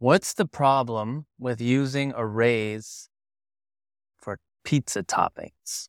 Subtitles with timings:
[0.00, 3.08] What's the problem with using arrays
[4.16, 5.88] for pizza toppings?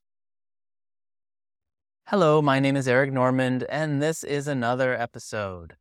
[2.07, 5.75] Hello, my name is Eric Normand, and this is another episode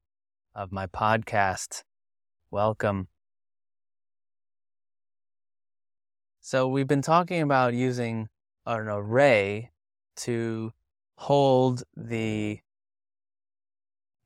[0.55, 1.85] of my podcast.
[2.51, 3.09] Welcome.
[6.43, 8.29] So, we've been talking about using
[8.67, 9.71] an array
[10.17, 10.73] to
[11.17, 12.61] hold the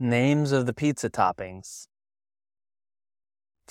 [0.00, 1.86] names of the pizza toppings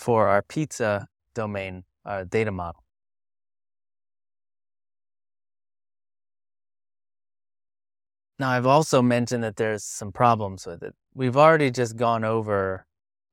[0.01, 2.83] for our pizza domain uh, data model.
[8.39, 10.95] Now, I've also mentioned that there's some problems with it.
[11.13, 12.87] We've already just gone over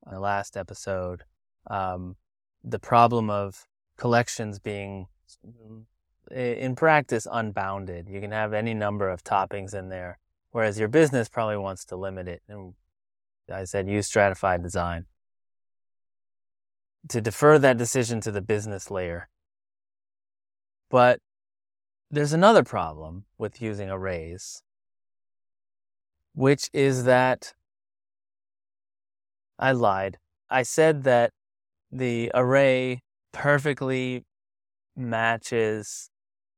[0.06, 1.22] in the last episode
[1.70, 2.16] um,
[2.62, 3.66] the problem of
[3.96, 5.06] collections being,
[6.30, 8.10] in practice, unbounded.
[8.10, 10.18] You can have any number of toppings in there,
[10.50, 12.42] whereas your business probably wants to limit it.
[12.46, 12.74] And
[13.50, 15.06] I said use stratified design
[17.08, 19.28] to defer that decision to the business layer.
[20.90, 21.20] But
[22.10, 24.62] there's another problem with using arrays,
[26.34, 27.54] which is that
[29.58, 30.18] I lied.
[30.50, 31.32] I said that
[31.90, 34.24] the array perfectly
[34.96, 36.10] matches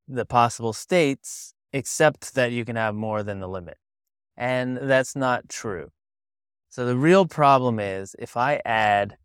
[0.07, 3.79] the possible states, except that you can have more than the limit.
[4.37, 5.91] And that's not true.
[6.69, 9.17] So the real problem is if I add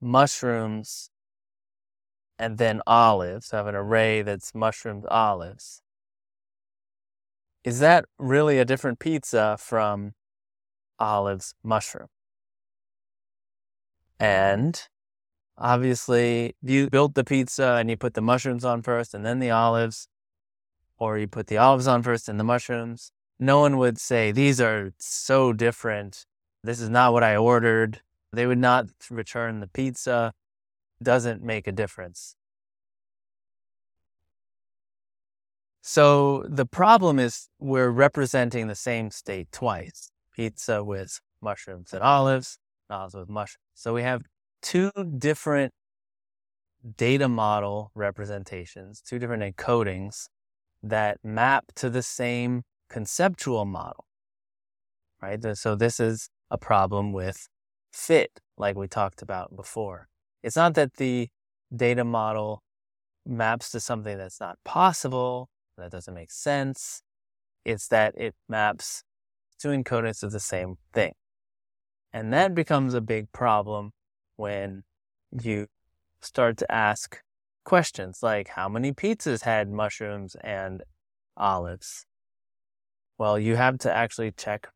[0.00, 1.10] mushrooms
[2.38, 5.82] and then olives, I have an array that's mushrooms, olives.
[7.64, 10.12] Is that really a different pizza from
[10.98, 12.08] olives, mushroom?
[14.20, 14.80] And
[15.58, 19.50] obviously, you built the pizza and you put the mushrooms on first and then the
[19.50, 20.08] olives,
[20.98, 23.12] or you put the olives on first and the mushrooms.
[23.38, 26.24] No one would say these are so different.
[26.62, 28.00] This is not what I ordered.
[28.36, 30.32] They would not return the pizza.
[31.02, 32.36] Doesn't make a difference.
[35.82, 42.58] So the problem is we're representing the same state twice pizza with mushrooms and olives,
[42.90, 43.62] olives with mushrooms.
[43.74, 44.22] So we have
[44.62, 45.72] two different
[46.96, 50.28] data model representations, two different encodings
[50.82, 54.06] that map to the same conceptual model,
[55.22, 55.56] right?
[55.56, 57.48] So this is a problem with
[57.96, 60.08] fit, like we talked about before.
[60.42, 61.28] It's not that the
[61.74, 62.62] data model
[63.24, 65.48] maps to something that's not possible,
[65.78, 67.02] that doesn't make sense.
[67.64, 69.02] It's that it maps
[69.60, 71.12] to encodings of the same thing.
[72.12, 73.92] And that becomes a big problem
[74.36, 74.84] when
[75.42, 75.66] you
[76.20, 77.20] start to ask
[77.64, 80.82] questions like how many pizzas had mushrooms and
[81.36, 82.06] olives?
[83.18, 84.68] Well, you have to actually check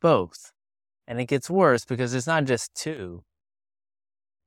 [0.00, 0.52] both.
[1.08, 3.24] And it gets worse because it's not just two.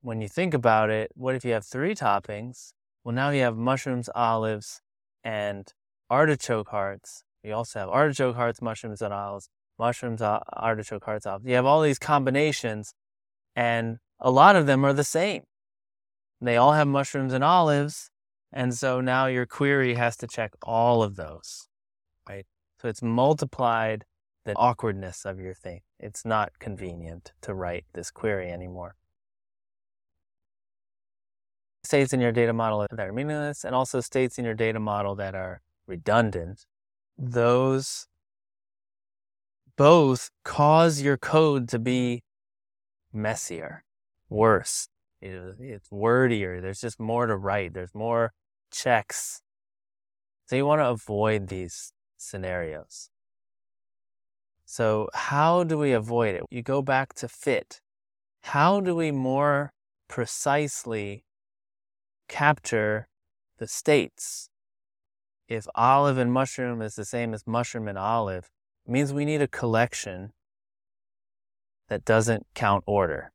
[0.02, 2.74] When you think about it, what if you have three toppings?
[3.04, 4.80] Well, now you have mushrooms, olives,
[5.24, 5.68] and
[6.08, 7.24] artichoke hearts.
[7.44, 11.46] You also have artichoke hearts, mushrooms, and olives, mushrooms, artichoke hearts, olives.
[11.48, 12.94] You have all these combinations,
[13.56, 15.42] and a lot of them are the same.
[16.40, 18.12] They all have mushrooms and olives.
[18.54, 21.68] And so now your query has to check all of those,
[22.30, 22.46] right?
[22.80, 24.06] So it's multiplied
[24.46, 25.81] the awkwardness of your thing.
[26.00, 28.96] It's not convenient to write this query anymore.
[31.84, 35.16] States in your data model that are meaningless and also states in your data model
[35.16, 36.66] that are redundant.
[37.18, 38.07] Those
[39.78, 42.23] both cause your code to be
[43.13, 43.84] messier,
[44.29, 44.88] worse.
[45.22, 46.62] It's wordier.
[46.62, 47.75] There's just more to write.
[47.75, 48.34] There's more
[48.72, 49.41] checks.
[50.47, 53.11] So you want to avoid these scenarios.
[54.72, 56.44] So, how do we avoid it?
[56.50, 57.82] You go back to fit.
[58.44, 59.74] How do we more
[60.08, 61.26] precisely
[62.30, 63.09] capture
[63.58, 64.48] the states?
[65.50, 68.50] If olive and mushroom is the same as mushroom and olive,
[68.86, 70.32] it means we need a collection
[71.90, 73.34] that doesn't count order.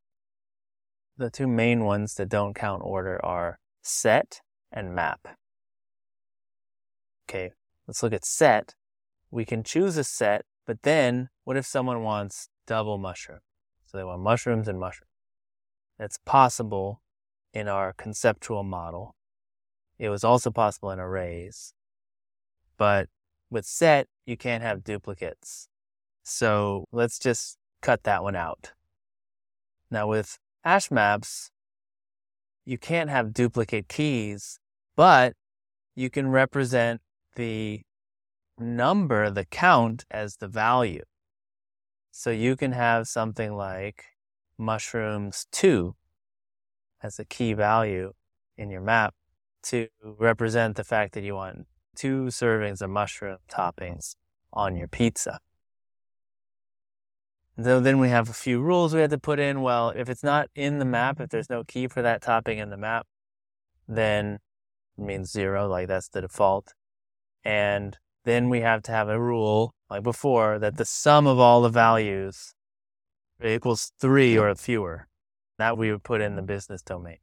[1.19, 4.41] The two main ones that don't count order are set
[4.73, 5.37] and map.
[7.29, 7.51] Okay,
[7.87, 8.75] let's look at set.
[9.31, 13.39] We can choose a set but then, what if someone wants double mushroom?
[13.87, 15.11] So they want mushrooms and mushrooms.
[15.99, 17.01] That's possible
[17.53, 19.15] in our conceptual model.
[19.99, 21.73] It was also possible in arrays.
[22.77, 23.09] But
[23.49, 25.69] with set, you can't have duplicates.
[26.23, 28.73] So let's just cut that one out.
[29.91, 31.51] Now with hash maps,
[32.65, 34.59] you can't have duplicate keys,
[34.97, 35.35] but
[35.95, 37.01] you can represent
[37.37, 37.83] the
[38.59, 41.03] number the count as the value.
[42.11, 44.05] So you can have something like
[44.59, 45.95] mushrooms 2
[47.03, 48.13] as a key value
[48.57, 49.15] in your map
[49.65, 54.15] to represent the fact that you want two servings of mushroom toppings
[54.53, 55.41] on your pizza.
[57.63, 59.63] So then we have a few rules we had to put in.
[59.63, 62.69] Well, if it's not in the map, if there's no key for that topping in
[62.69, 63.07] the map,
[63.89, 64.39] then
[64.99, 66.75] it means zero, like that's the default.
[67.45, 71.63] And then we have to have a rule, like before, that the sum of all
[71.63, 72.55] the values
[73.43, 75.07] equals three or fewer.
[75.59, 77.19] That we would put in the business domain.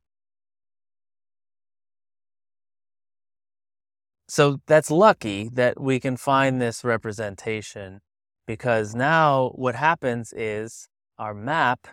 [4.27, 7.99] So that's lucky that we can find this representation
[8.47, 10.87] because now what happens is
[11.19, 11.87] our map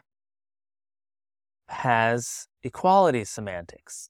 [1.68, 4.08] has equality semantics,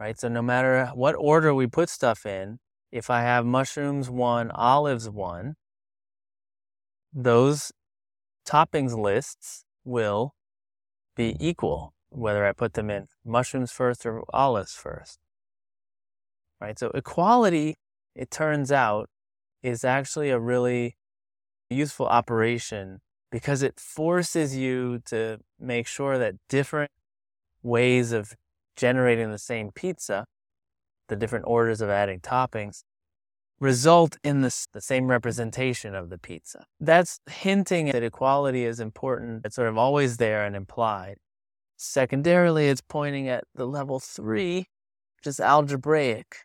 [0.00, 0.18] right?
[0.18, 2.58] So no matter what order we put stuff in,
[2.96, 5.56] if I have mushrooms one, olives one,
[7.12, 7.72] those
[8.46, 10.34] toppings lists will
[11.14, 15.18] be equal, whether I put them in mushrooms first or olives first
[16.60, 16.78] right?
[16.78, 17.76] So equality,
[18.14, 19.08] it turns out,
[19.62, 20.96] is actually a really
[21.70, 23.00] useful operation
[23.30, 26.90] because it forces you to make sure that different
[27.62, 28.34] ways of
[28.76, 30.26] generating the same pizza,
[31.08, 32.82] the different orders of adding toppings,
[33.60, 36.66] result in the same representation of the pizza.
[36.78, 39.46] That's hinting that equality is important.
[39.46, 41.16] It's sort of always there and implied.
[41.76, 44.66] Secondarily, it's pointing at the level three,
[45.18, 46.36] which is algebraic.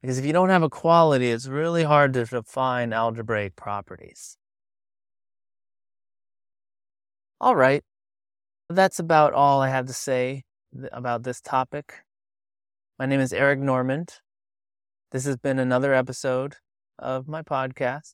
[0.00, 4.36] Because if you don't have equality, it's really hard to define algebraic properties.
[7.40, 7.82] All right.
[8.68, 10.44] That's about all I have to say
[10.92, 12.02] about this topic.
[13.00, 14.16] My name is Eric Normand.
[15.10, 16.56] This has been another episode
[16.98, 18.12] of my podcast.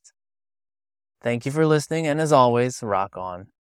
[1.20, 3.48] Thank you for listening, and as always, rock on.